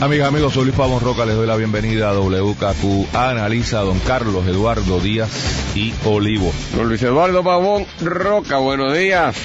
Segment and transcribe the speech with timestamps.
[0.00, 0.54] amigas, amigos.
[0.54, 1.24] Soy Luis Pavón Roca.
[1.26, 6.52] Les doy la bienvenida a WKQ Analiza, don Carlos Eduardo Díaz y Olivo.
[6.76, 9.36] Don Luis Eduardo Pavón Roca, buenos días.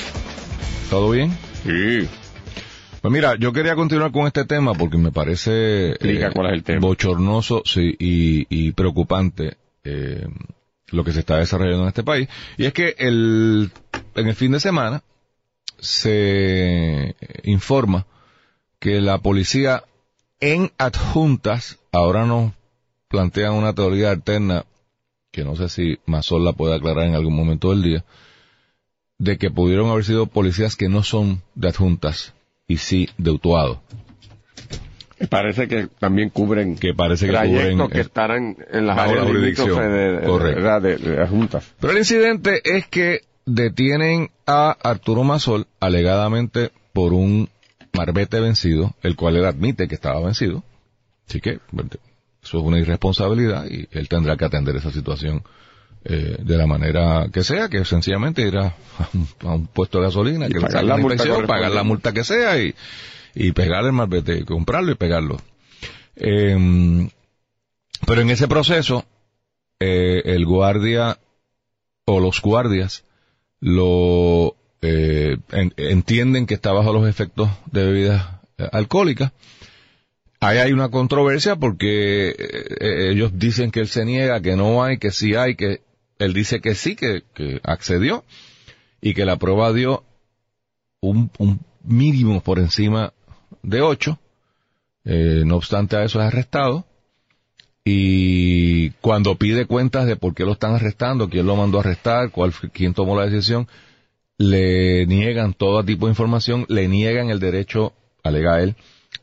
[0.89, 1.31] ¿Todo bien?
[1.63, 2.07] Sí.
[3.01, 6.63] Pues mira, yo quería continuar con este tema porque me parece Explica cuál es el
[6.63, 6.79] tema.
[6.79, 10.25] bochornoso sí, y, y preocupante eh,
[10.89, 12.29] lo que se está desarrollando en este país.
[12.57, 13.71] Y es que el,
[14.15, 15.03] en el fin de semana
[15.79, 18.05] se informa
[18.79, 19.83] que la policía
[20.51, 22.51] en adjuntas ahora nos
[23.07, 24.65] plantean una teoría alterna
[25.31, 28.05] que no sé si Mazol la puede aclarar en algún momento del día,
[29.17, 32.33] de que pudieron haber sido policías que no son de adjuntas
[32.67, 33.81] y sí de Utuado.
[35.29, 39.31] Parece que también cubren Que parece que trayectos cubren, que estarán en las áreas de,
[39.33, 41.71] de, de- de las juntas.
[41.79, 47.49] Pero el incidente es que detienen a Arturo Mazol alegadamente por un
[47.93, 50.63] marbete vencido, el cual él admite que estaba vencido.
[51.27, 51.59] Así que
[52.43, 55.43] eso es una irresponsabilidad y él tendrá que atender esa situación
[56.05, 58.75] eh, de la manera que sea, que sencillamente ir a,
[59.45, 62.23] a un, puesto de gasolina, Y que le pagar la multa pagar la multa que
[62.25, 62.75] sea y,
[63.35, 65.37] y pegar el marbete, comprarlo y pegarlo.
[66.15, 67.09] Em,
[68.05, 69.05] pero en ese proceso,
[69.79, 71.19] eh, el guardia
[72.05, 73.05] o los guardias
[73.61, 78.27] lo eh, en- entienden que está bajo los efectos de bebidas
[78.57, 79.31] eh, alcohólicas.
[80.41, 84.97] Ahí hay una controversia porque eh, ellos dicen que él se niega, que no hay,
[84.97, 85.79] que sí hay, que
[86.19, 87.23] él dice que sí, que,
[87.63, 88.25] accedió
[88.99, 90.03] y que la prueba dio
[90.99, 91.31] un,
[91.85, 93.13] mínimo por encima
[93.61, 94.19] de 8.
[95.05, 96.85] no obstante a eso es arrestado
[97.85, 102.31] y cuando pide cuentas de por qué lo están arrestando, quién lo mandó a arrestar,
[102.31, 103.67] cuál, quién tomó la decisión,
[104.37, 108.75] le niegan todo tipo de información, le niegan el derecho, alega él,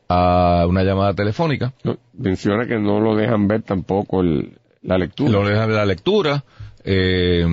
[0.07, 5.31] a una llamada telefónica, No, menciona que no lo dejan ver tampoco el, la lectura.
[5.31, 6.43] lo dejan de la lectura,
[6.83, 7.45] eh,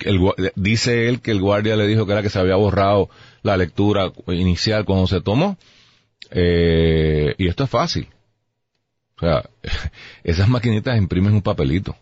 [0.00, 0.20] el
[0.54, 3.08] dice él que el guardia le dijo que era que se había borrado
[3.42, 5.56] la lectura inicial cuando se tomó,
[6.30, 8.08] eh, y esto es fácil.
[9.16, 9.48] O sea,
[10.24, 11.96] esas maquinitas imprimen un papelito.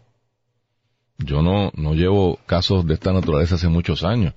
[1.19, 4.35] Yo no, no llevo casos de esta naturaleza hace muchos años.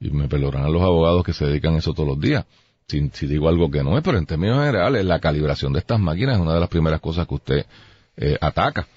[0.00, 2.46] Y me perdonarán los abogados que se dedican a eso todos los días.
[2.88, 6.00] Si, si digo algo que no es, pero en términos generales, la calibración de estas
[6.00, 7.66] máquinas es una de las primeras cosas que usted
[8.16, 8.88] eh, ataca.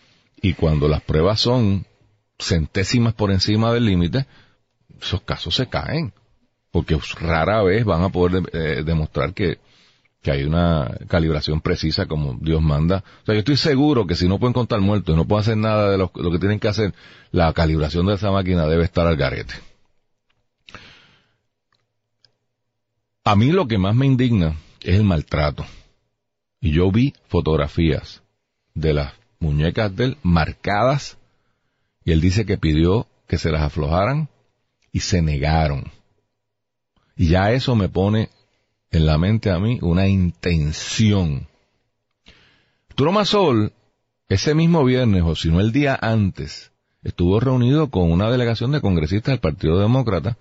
[0.42, 1.86] Y cuando las pruebas son
[2.40, 4.26] centésimas por encima del límite,
[5.02, 6.14] esos casos se caen.
[6.72, 9.60] Porque rara vez van a poder eh, demostrar que,
[10.22, 13.04] que hay una calibración precisa como Dios manda.
[13.22, 15.58] O sea, yo estoy seguro que si no pueden contar muertos y no pueden hacer
[15.58, 16.94] nada de lo, lo que tienen que hacer,
[17.32, 19.54] la calibración de esa máquina debe estar al garete.
[23.26, 25.66] A mí lo que más me indigna es el maltrato.
[26.60, 28.22] Y yo vi fotografías
[28.74, 31.18] de las muñecas de él marcadas
[32.04, 34.30] y él dice que pidió que se las aflojaran
[34.92, 35.92] y se negaron.
[37.16, 38.30] Y ya eso me pone
[38.92, 41.48] en la mente a mí una intención.
[42.90, 43.74] Arturo Masol,
[44.28, 46.72] ese mismo viernes, o si no el día antes,
[47.04, 50.38] estuvo reunido con una delegación de congresistas del Partido Demócrata,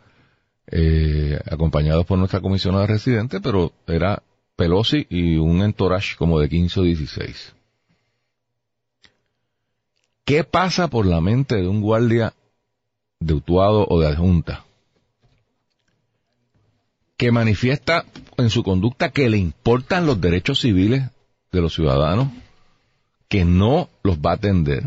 [0.67, 4.23] eh, acompañados por nuestra comisionada residente, pero era
[4.57, 7.55] Pelosi y un entourage como de 15 o 16.
[10.25, 12.35] ¿Qué pasa por la mente de un guardia
[13.19, 14.65] de o de adjunta?
[17.17, 18.05] Que manifiesta
[18.37, 21.05] en su conducta que le importan los derechos civiles
[21.51, 22.29] de los ciudadanos,
[23.29, 24.85] que no los va a atender.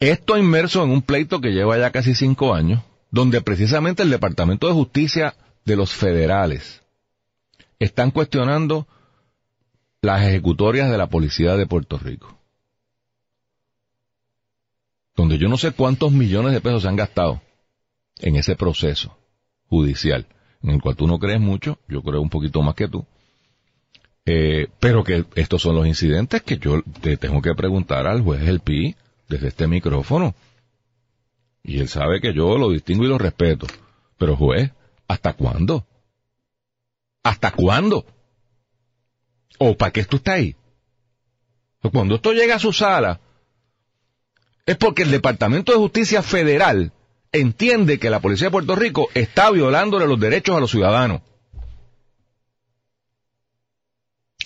[0.00, 2.82] Esto inmerso en un pleito que lleva ya casi cinco años,
[3.16, 5.34] donde precisamente el Departamento de Justicia
[5.64, 6.82] de los federales
[7.78, 8.86] están cuestionando
[10.02, 12.38] las ejecutorias de la policía de Puerto Rico.
[15.16, 17.40] Donde yo no sé cuántos millones de pesos se han gastado
[18.18, 19.16] en ese proceso
[19.66, 20.26] judicial,
[20.62, 23.06] en el cual tú no crees mucho, yo creo un poquito más que tú,
[24.26, 28.46] eh, pero que estos son los incidentes que yo te tengo que preguntar al juez
[28.46, 28.94] El Pi
[29.26, 30.34] desde este micrófono.
[31.66, 33.66] Y él sabe que yo lo distingo y lo respeto.
[34.16, 34.70] Pero juez,
[35.08, 35.84] ¿hasta cuándo?
[37.24, 38.06] ¿Hasta cuándo?
[39.58, 40.56] ¿O para qué tú estás ahí?
[41.92, 43.20] Cuando esto llega a su sala,
[44.64, 46.92] es porque el Departamento de Justicia Federal
[47.32, 51.22] entiende que la Policía de Puerto Rico está violándole los derechos a los ciudadanos.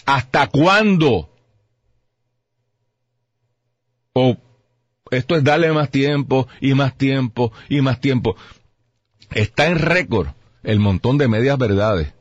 [0.06, 1.31] ¿Hasta cuándo?
[4.14, 4.37] O
[5.10, 8.36] esto es darle más tiempo y más tiempo y más tiempo.
[9.30, 10.28] Está en récord
[10.62, 12.12] el montón de medias verdades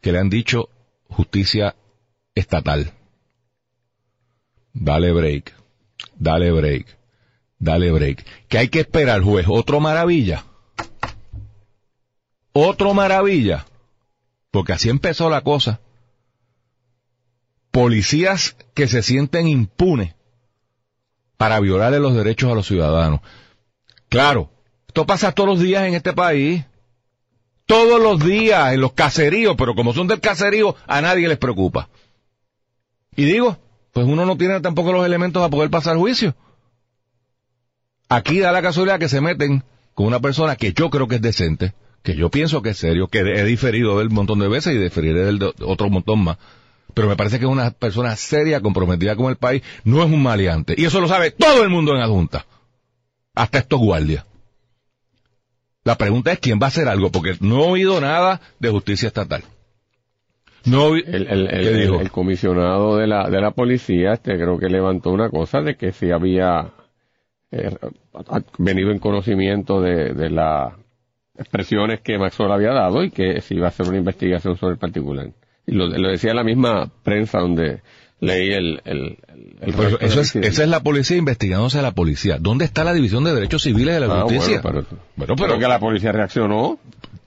[0.00, 0.68] que le han dicho
[1.08, 1.76] justicia
[2.34, 2.92] estatal.
[4.72, 5.54] Dale break,
[6.16, 6.98] dale break,
[7.58, 8.24] dale break.
[8.48, 10.44] Que hay que esperar, juez, otro maravilla.
[12.52, 13.66] Otro maravilla.
[14.50, 15.80] Porque así empezó la cosa.
[17.70, 20.14] Policías que se sienten impunes
[21.40, 23.20] para violarle los derechos a los ciudadanos.
[24.10, 24.50] Claro,
[24.86, 26.66] esto pasa todos los días en este país.
[27.64, 31.88] Todos los días en los caseríos, pero como son del caserío, a nadie les preocupa.
[33.16, 33.56] Y digo,
[33.94, 36.34] pues uno no tiene tampoco los elementos para poder pasar juicio.
[38.10, 39.64] Aquí da la casualidad que se meten
[39.94, 41.72] con una persona que yo creo que es decente,
[42.02, 45.24] que yo pienso que es serio, que he diferido del montón de veces y diferiré
[45.24, 46.36] del otro montón más.
[47.00, 50.22] Pero me parece que es una persona seria, comprometida con el país, no es un
[50.22, 50.74] maleante.
[50.76, 52.44] Y eso lo sabe todo el mundo en la Junta.
[53.34, 54.26] Hasta estos guardias.
[55.82, 59.06] La pregunta es quién va a hacer algo, porque no he oído nada de justicia
[59.06, 59.44] estatal.
[60.66, 65.62] No, el, el, comisionado de la, de la policía este, creo que levantó una cosa
[65.62, 66.70] de que si había
[67.50, 67.78] eh,
[68.58, 70.74] venido en conocimiento de, de las
[71.34, 74.78] expresiones que Maxwell había dado y que si iba a hacer una investigación sobre el
[74.78, 75.30] particular.
[75.70, 77.80] Y lo, lo decía la misma prensa donde
[78.18, 78.82] leí el...
[78.84, 79.18] el,
[80.00, 82.38] eso es, esa es la policía investigándose a la policía.
[82.40, 84.60] ¿Dónde está la División de Derechos Civiles de la ah, Justicia?
[85.14, 86.80] Bueno, pero, que la policía reaccionó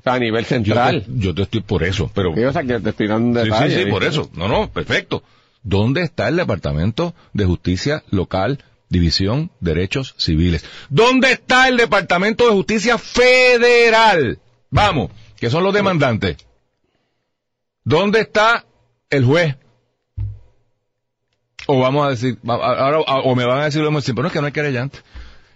[0.04, 1.06] a nivel central.
[1.08, 2.32] Yo te, estoy por eso, pero...
[2.32, 4.30] o sea, que te estoy dando Sí, sí, sí, por eso.
[4.36, 5.24] No, no, perfecto.
[5.64, 10.66] ¿Dónde está el Departamento de Justicia Local, División Derechos Civiles?
[10.90, 14.40] ¿Dónde está el Departamento de Justicia Federal?
[14.70, 16.36] Vamos, que son los demandantes.
[17.84, 18.66] ¿Dónde está
[19.10, 19.56] el juez?
[21.68, 24.34] O vamos a decir, ahora, o me van a decir lo mismo, pero no es
[24.34, 25.00] que no hay querellante.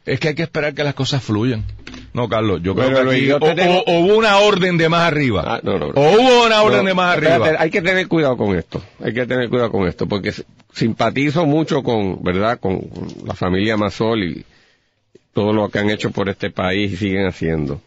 [0.06, 1.66] Es que hay que esperar que las cosas fluyan.
[2.14, 5.44] No, Carlos, yo creo que aquí, o, hubo una orden de más arriba.
[5.46, 7.58] Ah, no, no, o hubo una orden de más arriba.
[7.60, 8.82] hay que tener cuidado con esto.
[9.04, 10.34] Hay que tener cuidado con esto, porque
[10.74, 12.90] simpatizo mucho con, ¿verdad?, con
[13.26, 14.46] la familia Masol y
[15.34, 17.82] todo lo que han hecho por este país y siguen haciendo.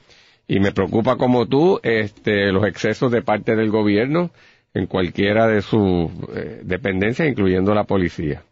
[0.52, 4.32] Y me preocupa como tú, este, los excesos de parte del gobierno
[4.74, 8.42] en cualquiera de sus eh, dependencias, incluyendo la policía.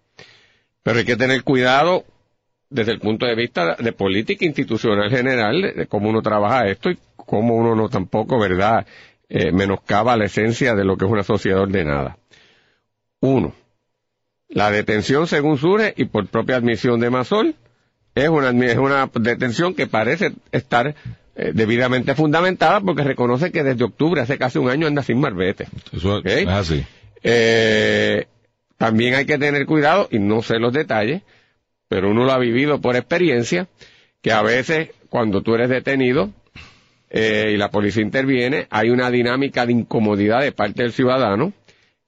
[0.84, 2.04] Pero hay que tener cuidado
[2.70, 6.98] desde el punto de vista de política institucional general, de cómo uno trabaja esto y
[7.16, 8.86] cómo uno no tampoco, ¿verdad?,
[9.28, 12.16] eh, menoscaba la esencia de lo que es una sociedad ordenada.
[13.18, 13.54] Uno,
[14.48, 17.56] la detención según surge y por propia admisión de Masol
[18.14, 20.94] es una, es una detención que parece estar
[21.40, 25.68] eh, debidamente fundamentada porque reconoce que desde octubre, hace casi un año, anda sin marbete.
[25.92, 26.84] Eso es así.
[27.22, 28.26] Eh,
[28.76, 31.22] también hay que tener cuidado, y no sé los detalles,
[31.86, 33.68] pero uno lo ha vivido por experiencia,
[34.20, 36.30] que a veces cuando tú eres detenido
[37.08, 41.52] eh, y la policía interviene, hay una dinámica de incomodidad de parte del ciudadano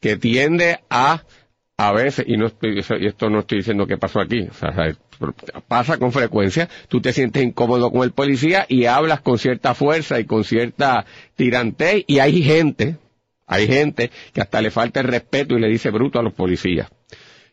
[0.00, 1.22] que tiende a,
[1.76, 4.72] a veces, y, no estoy, y esto no estoy diciendo que pasó aquí, o sea,
[5.68, 10.18] pasa con frecuencia, tú te sientes incómodo con el policía y hablas con cierta fuerza
[10.20, 11.04] y con cierta
[11.36, 12.96] tirantez y hay gente,
[13.46, 16.88] hay gente que hasta le falta el respeto y le dice bruto a los policías.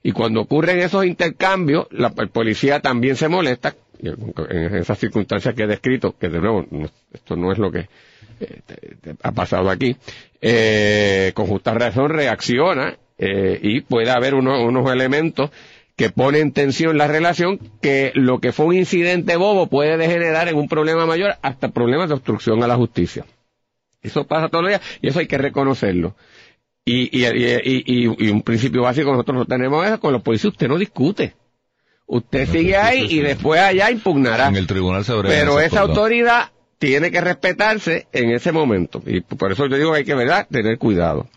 [0.04, 5.64] Y cuando ocurren esos intercambios, la, el policía también se molesta, en esas circunstancias que
[5.64, 6.66] he descrito, que de nuevo,
[7.12, 7.90] esto no es lo que
[8.40, 8.62] eh,
[9.24, 9.96] ha pasado aquí,
[10.40, 15.50] eh, con justa razón reacciona eh, y puede haber unos elementos
[15.98, 20.48] que ponen en tensión la relación que lo que fue un incidente bobo puede degenerar
[20.48, 23.26] en un problema mayor hasta problemas de obstrucción a la justicia.
[24.02, 26.16] Eso pasa todos los días y eso hay que reconocerlo.
[26.86, 30.68] Y, y, y, y, un principio básico nosotros no tenemos es con los policías usted
[30.68, 31.34] no discute.
[32.06, 34.48] Usted sigue ahí y después allá impugnará.
[34.48, 39.02] En el tribunal se Pero esa autoridad tiene que respetarse en ese momento.
[39.06, 41.28] Y por eso yo digo que hay que, ¿verdad?, tener cuidado.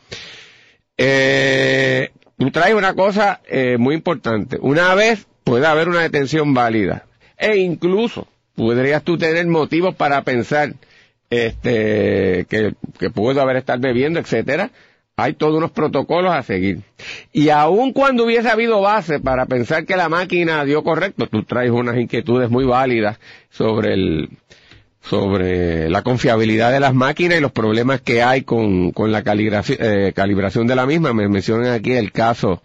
[0.97, 2.11] Eh,
[2.41, 4.57] tú traes una cosa eh, muy importante.
[4.61, 7.05] Una vez puede haber una detención válida.
[7.37, 10.73] E incluso podrías tú tener motivos para pensar
[11.29, 14.71] este, que, que puedo haber estado bebiendo, etcétera,
[15.17, 16.81] hay todos unos protocolos a seguir.
[17.31, 21.71] Y aun cuando hubiese habido base para pensar que la máquina dio correcto, tú traes
[21.71, 23.21] unas inquietudes muy válidas
[23.51, 24.31] sobre el,
[25.01, 29.79] sobre la confiabilidad de las máquinas y los problemas que hay con, con la calibración,
[29.81, 31.13] eh, calibración de la misma.
[31.13, 32.63] Me mencionan aquí el caso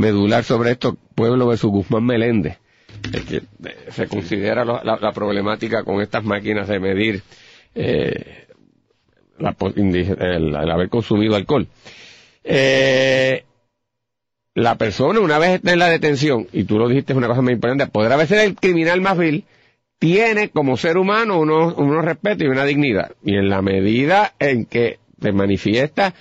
[0.00, 2.58] medular sobre esto, Pueblo versus Guzmán Meléndez,
[3.28, 3.42] que eh,
[3.90, 7.22] se considera la, problemática con estas máquinas de medir
[7.74, 8.46] eh,
[9.38, 11.68] el, haber consumido alcohol.
[12.42, 13.44] Eh,
[14.54, 17.42] la persona, una vez está en la detención, y tú lo dijiste, es una cosa
[17.42, 19.44] muy importante, podrá ser el criminal más vil,
[20.00, 23.12] tiene como ser humano unos, unos respetos y una dignidad.
[23.22, 26.14] Y en la medida en que se manifiesta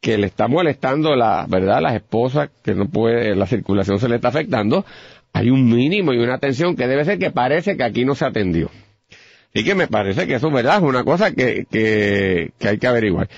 [0.00, 1.80] que le está molestando la, ¿verdad?
[1.80, 4.84] Las esposas, que no puede, la circulación se le está afectando,
[5.32, 8.24] hay un mínimo y una atención que debe ser que parece que aquí no se
[8.24, 8.68] atendió.
[9.54, 10.78] Y que me parece que eso, ¿verdad?
[10.78, 13.28] Es una cosa que, que, que hay que averiguar.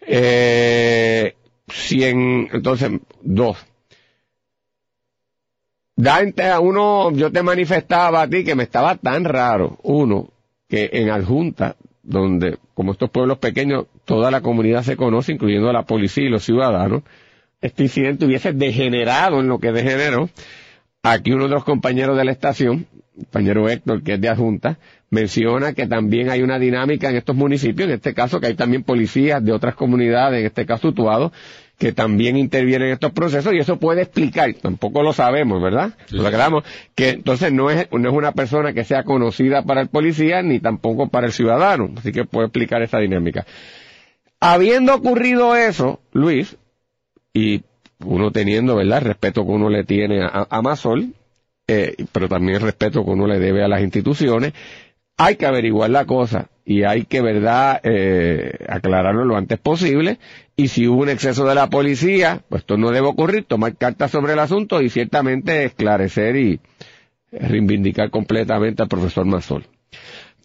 [0.00, 1.34] Eh,
[1.68, 3.58] cien, entonces, dos.
[5.96, 10.28] Dante, a uno, yo te manifestaba a ti que me estaba tan raro, uno,
[10.68, 15.72] que en Adjunta, donde, como estos pueblos pequeños, toda la comunidad se conoce, incluyendo a
[15.72, 17.02] la policía y los ciudadanos,
[17.60, 20.28] este incidente hubiese degenerado en lo que degeneró.
[21.02, 22.86] Aquí uno de los compañeros de la estación,
[23.16, 24.78] compañero Héctor, que es de adjunta,
[25.10, 28.82] menciona que también hay una dinámica en estos municipios, en este caso que hay también
[28.82, 31.32] policías de otras comunidades, en este caso Utuado,
[31.78, 35.94] que también intervienen en estos procesos y eso puede explicar, tampoco lo sabemos, ¿verdad?
[36.10, 36.64] Lo aclaramos,
[36.94, 40.60] que entonces no es, no es una persona que sea conocida para el policía ni
[40.60, 43.44] tampoco para el ciudadano, así que puede explicar esa dinámica.
[44.40, 46.56] Habiendo ocurrido eso, Luis,
[47.32, 47.62] y
[48.04, 51.14] uno teniendo, ¿verdad?, el respeto que uno le tiene a, a Masol,
[51.66, 54.52] eh, pero también el respeto que uno le debe a las instituciones,
[55.16, 60.18] hay que averiguar la cosa y hay que, verdad, eh, aclararlo lo antes posible.
[60.56, 64.10] Y si hubo un exceso de la policía, pues esto no debe ocurrir, tomar cartas
[64.10, 66.60] sobre el asunto y ciertamente esclarecer y
[67.32, 69.66] reivindicar completamente al profesor Mazol.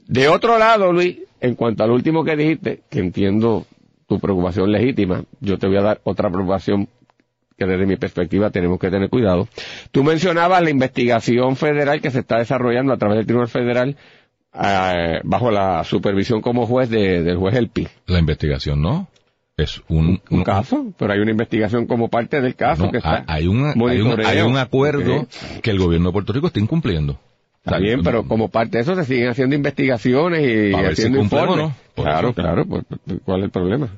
[0.08, 3.68] De otro lado, Luis, en cuanto al último que dijiste, que entiendo
[4.08, 6.88] tu preocupación legítima, yo te voy a dar otra preocupación
[7.56, 9.48] que desde mi perspectiva tenemos que tener cuidado.
[9.92, 13.98] Tú mencionabas la investigación federal que se está desarrollando a través del Tribunal Federal
[14.54, 17.88] eh, bajo la supervisión como juez de, del juez Elpi.
[18.08, 19.10] La investigación, ¿no?
[19.60, 23.25] Es un, un, caso, pero hay una investigación como parte del caso que está.
[23.28, 25.28] Hay, un, hay, un, acuerdo
[25.62, 27.20] que el gobierno de Puerto Rico está incumpliendo.
[27.63, 31.72] Está bien, pero como parte de eso se siguen haciendo investigaciones y haciendo informes.
[31.94, 32.86] Claro, claro, pues,
[33.25, 33.89] ¿cuál es el problema?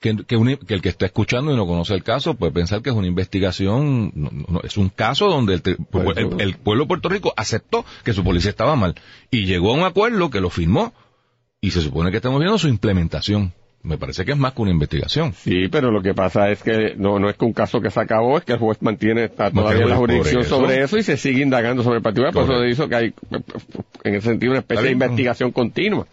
[0.00, 3.06] que, el que está escuchando y no conoce el caso puede pensar que es una
[3.06, 5.62] investigación, no, es un caso donde el,
[6.38, 8.94] el, pueblo de Puerto Rico aceptó que su policía estaba mal
[9.30, 10.92] y llegó a un acuerdo que lo firmó
[11.60, 13.52] y se supone que estamos viendo su implementación.
[13.82, 15.32] Me parece que es más que una investigación.
[15.32, 18.00] Sí, pero lo que pasa es que no, no es que un caso que se
[18.00, 21.84] acabó, es que el juez mantiene todavía la jurisdicción sobre eso y se sigue indagando
[21.84, 22.32] sobre el particular.
[22.32, 23.14] Por eso dice que hay,
[24.02, 26.06] en ese sentido, una especie de investigación continua.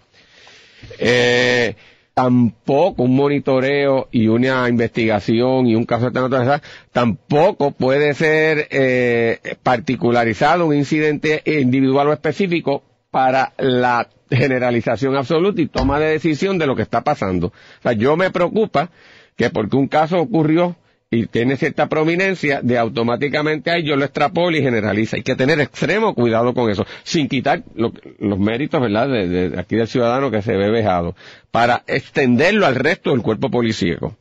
[0.99, 1.75] Eh,
[2.13, 9.39] tampoco un monitoreo y una investigación y un caso de naturaleza tampoco puede ser eh,
[9.63, 16.67] particularizado un incidente individual o específico para la generalización absoluta y toma de decisión de
[16.67, 17.47] lo que está pasando.
[17.47, 18.89] O sea, yo me preocupa
[19.35, 20.75] que porque un caso ocurrió
[21.13, 25.17] y tiene cierta prominencia, de automáticamente ahí yo lo extrapolo y generaliza.
[25.17, 29.87] Hay que tener extremo cuidado con eso, sin quitar los méritos, ¿verdad?, de, aquí del
[29.87, 31.15] ciudadano que se ve vejado,
[31.51, 34.15] para extenderlo al resto del cuerpo policíaco,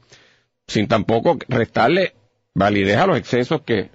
[0.67, 2.13] sin tampoco restarle
[2.55, 3.89] validez a los excesos que,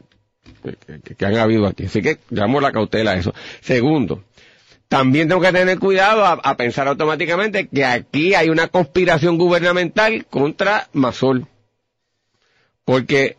[1.17, 1.86] que, han habido aquí.
[1.86, 3.33] Así que damos la cautela a eso.
[3.62, 4.24] Segundo,
[4.88, 10.88] también tengo que tener cuidado a, pensar automáticamente que aquí hay una conspiración gubernamental contra
[10.94, 11.48] Masol
[12.86, 13.36] porque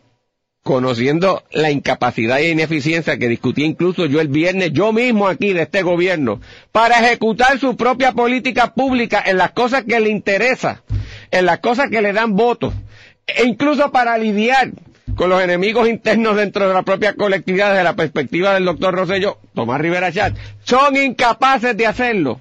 [0.61, 5.63] conociendo la incapacidad e ineficiencia que discutí incluso yo el viernes, yo mismo aquí de
[5.63, 6.39] este gobierno,
[6.71, 10.83] para ejecutar su propia política pública en las cosas que le interesa,
[11.31, 12.75] en las cosas que le dan votos,
[13.25, 14.69] e incluso para lidiar
[15.19, 19.37] con los enemigos internos dentro de la propia colectividad desde la perspectiva del doctor Rosello,
[19.53, 20.33] Tomás Rivera Chat,
[20.63, 22.39] son incapaces de hacerlo.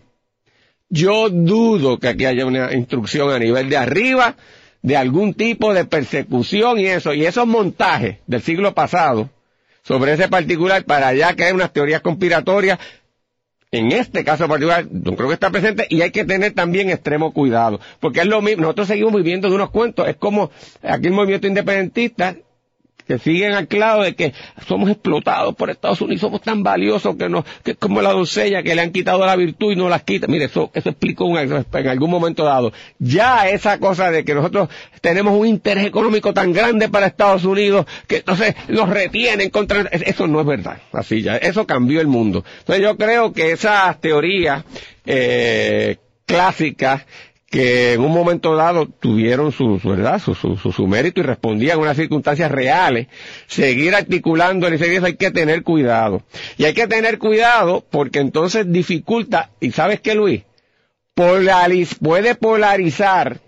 [0.88, 4.37] Yo dudo que aquí haya una instrucción a nivel de arriba
[4.80, 9.28] de algún tipo de persecución y eso, y esos montajes del siglo pasado
[9.82, 12.78] sobre ese particular para allá que hay unas teorías conspiratorias,
[13.73, 17.32] en este caso particular, no creo que está presente y hay que tener también extremo
[17.32, 21.12] cuidado, porque es lo mismo, nosotros seguimos viviendo de unos cuentos, es como aquí el
[21.12, 22.37] movimiento independentista
[23.09, 24.35] que siguen anclados de que
[24.67, 28.62] somos explotados por Estados Unidos, somos tan valiosos que no, que es como la doncella
[28.62, 30.27] que le han quitado la virtud y no las quita.
[30.27, 32.73] Mire, eso, eso explicó en algún momento dado.
[32.99, 34.69] Ya esa cosa de que nosotros
[35.00, 40.27] tenemos un interés económico tan grande para Estados Unidos que entonces nos retienen contra, eso
[40.27, 40.79] no es verdad.
[40.93, 42.45] Así ya, eso cambió el mundo.
[42.59, 44.65] Entonces yo creo que esas teorías,
[45.07, 45.97] eh,
[46.29, 47.07] clásicas
[47.50, 51.78] que en un momento dado tuvieron su, su verdad, su, su, su, mérito y respondían
[51.78, 53.07] a unas circunstancias reales,
[53.47, 56.23] seguir articulando y seguir hay que tener cuidado.
[56.59, 60.43] Y hay que tener cuidado porque entonces dificulta, y sabes qué Luis,
[61.14, 63.40] Polariz, puede polarizar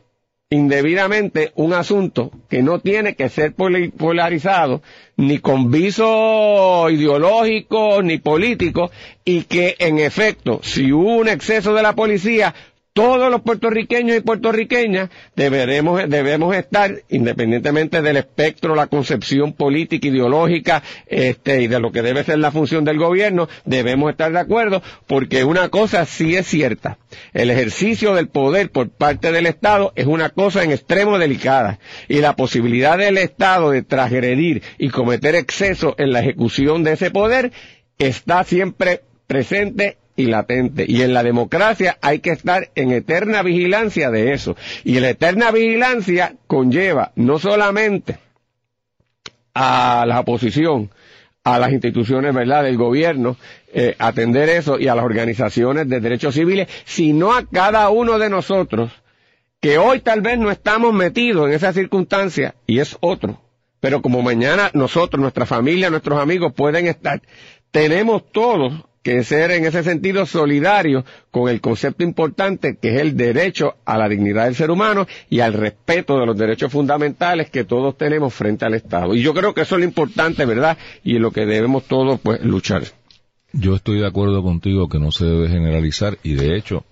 [0.53, 4.83] indebidamente un asunto que no tiene que ser polarizado
[5.17, 8.91] ni con viso ideológico ni político
[9.25, 12.53] y que en efecto si hubo un exceso de la policía
[12.93, 20.83] todos los puertorriqueños y puertorriqueñas deberemos, debemos estar, independientemente del espectro, la concepción política, ideológica,
[21.07, 24.83] este, y de lo que debe ser la función del gobierno, debemos estar de acuerdo,
[25.07, 26.99] porque una cosa sí es cierta.
[27.33, 31.79] El ejercicio del poder por parte del Estado es una cosa en extremo delicada,
[32.09, 37.11] y la posibilidad del Estado de transgredir y cometer exceso en la ejecución de ese
[37.11, 37.53] poder
[37.99, 40.85] está siempre presente y latente.
[40.87, 44.57] Y en la democracia hay que estar en eterna vigilancia de eso.
[44.85, 48.19] Y la eterna vigilancia conlleva no solamente
[49.55, 50.91] a la oposición,
[51.45, 53.37] a las instituciones, ¿verdad?, del gobierno,
[53.73, 58.31] eh, atender eso y a las organizaciones de derechos civiles, sino a cada uno de
[58.31, 58.91] nosotros,
[59.61, 63.41] que hoy tal vez no estamos metidos en esa circunstancia y es otro.
[63.81, 67.23] Pero como mañana nosotros, nuestra familia, nuestros amigos pueden estar,
[67.71, 73.17] tenemos todos que ser en ese sentido solidario con el concepto importante que es el
[73.17, 77.65] derecho a la dignidad del ser humano y al respeto de los derechos fundamentales que
[77.65, 79.15] todos tenemos frente al Estado.
[79.15, 80.77] Y yo creo que eso es lo importante, ¿verdad?
[81.03, 82.85] Y lo que debemos todos pues luchar.
[83.53, 86.85] Yo estoy de acuerdo contigo que no se debe generalizar y de hecho,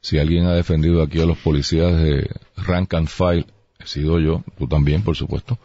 [0.00, 2.28] si alguien ha defendido aquí a los policías de
[2.58, 3.46] rank and file,
[3.80, 5.58] he sido yo, tú también, por supuesto,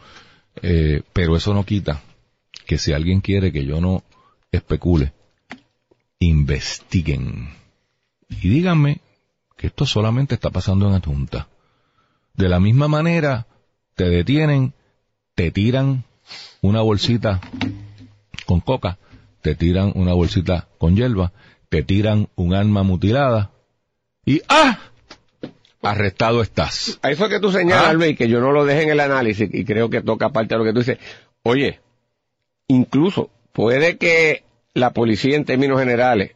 [0.62, 2.02] eh, pero eso no quita
[2.66, 4.02] que si alguien quiere que yo no
[4.50, 5.12] especule
[6.20, 7.48] investiguen.
[8.28, 9.00] Y díganme
[9.56, 11.48] que esto solamente está pasando en Junta.
[12.34, 13.46] De la misma manera,
[13.96, 14.72] te detienen,
[15.34, 16.04] te tiran
[16.60, 17.40] una bolsita
[18.46, 18.98] con coca,
[19.42, 21.32] te tiran una bolsita con hierba,
[21.68, 23.50] te tiran un arma mutilada
[24.24, 24.78] y ¡ah!
[25.82, 26.98] Arrestado estás.
[27.02, 27.92] A eso que tú señalas, ¿Ah?
[27.94, 30.58] Luis, que yo no lo deje en el análisis y creo que toca parte de
[30.58, 30.98] lo que tú dices.
[31.42, 31.80] Oye,
[32.68, 36.32] incluso puede que la policía en términos generales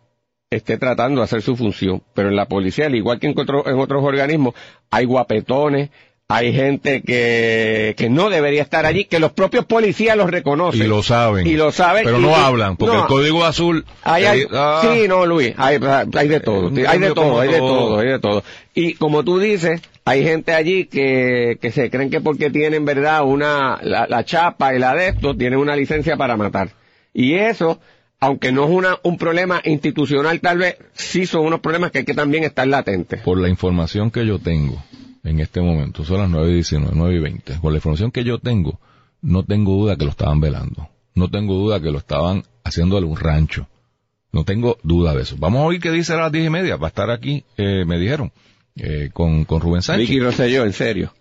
[0.50, 3.78] esté tratando de hacer su función, pero en la policía, al igual que en, en
[3.78, 4.54] otros organismos,
[4.90, 5.90] hay guapetones,
[6.26, 10.82] hay gente que, que no debería estar allí, que los propios policías los reconocen.
[10.82, 11.46] Y lo saben.
[11.46, 12.04] Y lo saben.
[12.04, 13.84] Pero no hablan, porque el código azul...
[14.02, 14.80] Hay, ah.
[14.82, 15.78] sí, no, Luis, hay,
[16.14, 18.42] hay de todo, hay de todo, hay de todo, hay de todo.
[18.74, 23.22] Y como tú dices, hay gente allí que, que se creen que porque tienen, verdad,
[23.24, 26.70] una, la, la chapa y la de esto, tienen una licencia para matar.
[27.12, 27.80] Y eso,
[28.24, 32.04] aunque no es una, un problema institucional tal vez, sí son unos problemas que hay
[32.06, 33.20] que también estar latentes.
[33.20, 34.82] Por la información que yo tengo
[35.24, 38.24] en este momento, son las 9 y 19, 9 y 20, por la información que
[38.24, 38.80] yo tengo,
[39.20, 40.88] no tengo duda que lo estaban velando.
[41.14, 43.68] No tengo duda que lo estaban haciéndole un rancho.
[44.32, 45.36] No tengo duda de eso.
[45.38, 46.76] Vamos a oír qué dice a las diez y media.
[46.76, 48.32] Va a estar aquí, eh, me dijeron,
[48.76, 50.08] eh, con, con Rubén Sánchez.
[50.08, 51.12] Vicky Rosselló, en serio.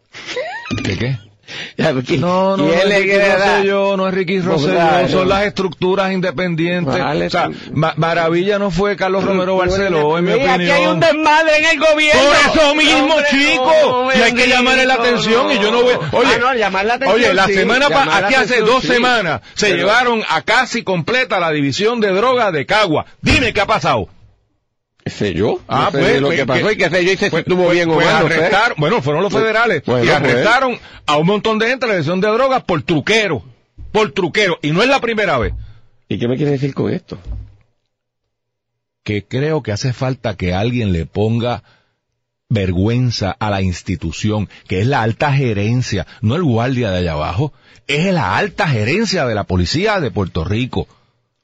[0.83, 1.17] ¿Qué qué?
[1.77, 6.95] no, no, no es Ricky Rosselló, no es Ricky Rosselló, son las estructuras independientes.
[6.95, 10.62] o sea, Maravilla no fue Carlos Romero Barceló, en mi opinión.
[10.62, 12.21] Aquí hay un desmadre en el gobierno.
[12.21, 14.10] Por eso mismo, chico.
[14.15, 15.93] y hay que llamarle la atención y yo no voy...
[16.12, 20.41] Oye, ah, llamar la atención, oye la semana aquí hace dos semanas se llevaron a
[20.41, 23.06] casi completa la división de drogas de Cagua.
[23.21, 24.08] Dime qué ha pasado
[25.05, 25.59] sé yo.
[25.67, 28.07] Ah, pues, lo que pasó y que sé yo y se pues, estuvo bien pues,
[28.07, 32.21] arrestaron, bueno, fueron los federales y arrestaron a un montón de gente en la dirección
[32.21, 33.43] de drogas por truquero,
[33.91, 35.53] por truquero, y no es la primera vez.
[36.07, 37.17] ¿Y qué me quiere decir con esto?
[39.03, 41.63] Que creo que hace falta que alguien le ponga
[42.49, 47.51] vergüenza a la institución, que es la alta gerencia, no el guardia de allá abajo,
[47.87, 50.87] es la alta gerencia de la policía de Puerto Rico.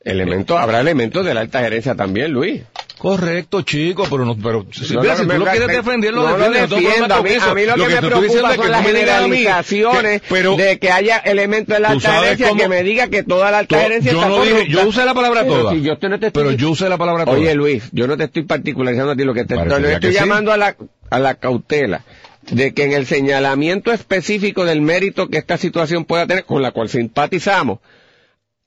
[0.01, 2.62] Elementos, habrá elementos de la alta gerencia también, Luis.
[2.99, 7.12] Correcto, chico, pero no, pero si, tú lo quieres defender, lo defiendes.
[7.12, 10.21] a, mí, a mí lo, que, me preocupa son las generalizaciones
[10.57, 13.79] de que haya elementos de la alta gerencia que me diga que toda la alta
[13.79, 15.73] gerencia yo está no dije, Yo usé la palabra toda.
[15.75, 17.38] yo no te pero yo usé la palabra toda.
[17.38, 20.57] Oye, Luis, yo no te estoy particularizando a ti, lo que te estoy, llamando a,
[20.57, 20.75] la,
[21.09, 22.03] a la cautela
[22.51, 26.71] de que en el señalamiento específico del mérito que esta situación pueda tener, con la
[26.71, 27.79] cual simpatizamos,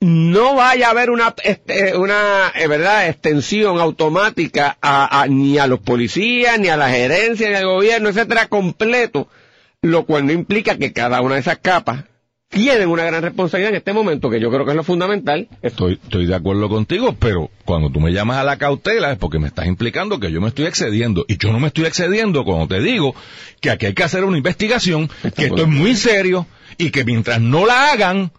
[0.03, 5.79] no vaya a haber una, este, una eh, verdad extensión automática a, ni a los
[5.79, 9.29] policías, ni a la gerencia, ni al gobierno, etcétera, completo,
[9.81, 12.05] lo cual no implica que cada una de esas capas
[12.49, 15.49] tienen una gran responsabilidad en este momento, que yo creo que es lo fundamental.
[15.62, 19.38] Estoy, estoy de acuerdo contigo, pero cuando tú me llamas a la cautela es porque
[19.38, 21.25] me estás implicando que yo me estoy excediendo.
[21.29, 23.15] Y yo no me estoy excediendo cuando te digo
[23.61, 27.41] que aquí hay que hacer una investigación, que esto es muy serio y que mientras
[27.41, 28.33] no la hagan,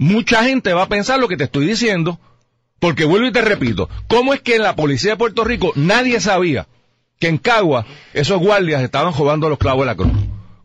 [0.00, 2.18] mucha gente va a pensar lo que te estoy diciendo.
[2.80, 6.18] Porque vuelvo y te repito, ¿cómo es que en la policía de Puerto Rico nadie
[6.18, 6.66] sabía
[7.18, 7.84] que en Cagua
[8.14, 10.12] esos guardias estaban jugando los clavos de la cruz?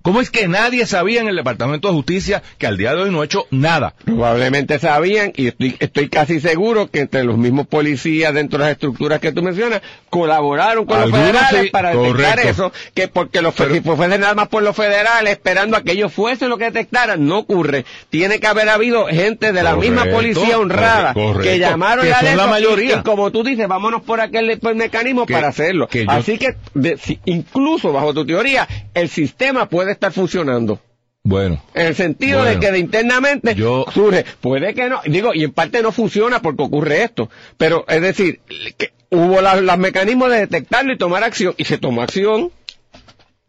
[0.06, 3.10] ¿Cómo es que nadie sabía en el Departamento de Justicia que al día de hoy
[3.10, 3.96] no ha hecho nada?
[4.06, 8.74] Probablemente sabían y estoy, estoy casi seguro que entre los mismos policías dentro de las
[8.74, 13.74] estructuras que tú mencionas colaboraron con los federales para detectar eso, que porque los Pero,
[13.74, 13.82] si
[14.20, 17.84] nada más por los federales esperando a que ellos fuesen lo que detectaran, no ocurre.
[18.12, 22.14] Tiene que haber habido gente de la correcto, misma policía honrada correcto, que llamaron que
[22.14, 22.98] a la mayoría.
[22.98, 25.88] Y, y, como tú dices, vámonos por aquel por mecanismo que, para hacerlo.
[25.88, 26.12] Que yo...
[26.12, 30.80] Así que de, si, incluso bajo tu teoría, el sistema puede estar funcionando.
[31.26, 31.60] Bueno.
[31.74, 34.24] En el sentido bueno, de que de internamente yo, surge.
[34.42, 37.32] Puede que no, digo, y en parte no funciona porque ocurre esto.
[37.58, 38.42] Pero es decir,
[38.78, 41.56] que hubo los mecanismos de detectarlo y tomar acción.
[41.58, 42.52] Y se tomó acción.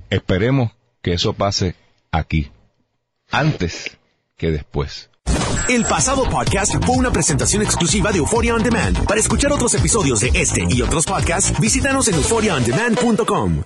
[0.09, 1.75] Esperemos que eso pase
[2.11, 2.51] aquí.
[3.31, 3.99] Antes
[4.39, 5.11] que después.
[5.69, 9.05] El pasado podcast fue una presentación exclusiva de Euphoria On Demand.
[9.05, 13.65] Para escuchar otros episodios de este y otros podcasts, visítanos en euphoriaondemand.com.